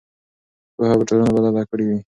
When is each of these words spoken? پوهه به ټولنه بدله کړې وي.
پوهه 0.75 0.93
به 0.99 1.03
ټولنه 1.07 1.31
بدله 1.35 1.63
کړې 1.69 1.83
وي. 1.89 1.97